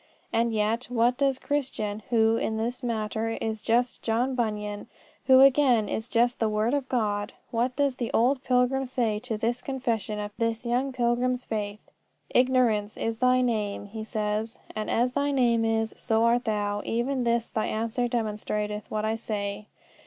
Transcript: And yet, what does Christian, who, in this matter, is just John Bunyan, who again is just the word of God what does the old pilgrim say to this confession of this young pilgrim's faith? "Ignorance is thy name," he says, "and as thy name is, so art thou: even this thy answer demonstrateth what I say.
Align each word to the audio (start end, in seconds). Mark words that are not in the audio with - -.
And 0.33 0.51
yet, 0.51 0.85
what 0.85 1.15
does 1.15 1.37
Christian, 1.37 2.01
who, 2.09 2.35
in 2.35 2.57
this 2.57 2.81
matter, 2.81 3.37
is 3.39 3.61
just 3.61 4.01
John 4.01 4.33
Bunyan, 4.33 4.87
who 5.27 5.41
again 5.41 5.87
is 5.87 6.09
just 6.09 6.39
the 6.39 6.49
word 6.49 6.73
of 6.73 6.89
God 6.89 7.33
what 7.51 7.75
does 7.75 7.97
the 7.97 8.11
old 8.11 8.43
pilgrim 8.43 8.87
say 8.87 9.19
to 9.19 9.37
this 9.37 9.61
confession 9.61 10.17
of 10.17 10.31
this 10.39 10.65
young 10.65 10.91
pilgrim's 10.91 11.45
faith? 11.45 11.81
"Ignorance 12.31 12.97
is 12.97 13.19
thy 13.19 13.41
name," 13.41 13.85
he 13.85 14.03
says, 14.03 14.57
"and 14.75 14.89
as 14.89 15.11
thy 15.11 15.29
name 15.29 15.63
is, 15.63 15.93
so 15.95 16.23
art 16.23 16.45
thou: 16.45 16.81
even 16.83 17.23
this 17.23 17.49
thy 17.49 17.67
answer 17.67 18.07
demonstrateth 18.07 18.89
what 18.89 19.05
I 19.05 19.13
say. 19.13 19.67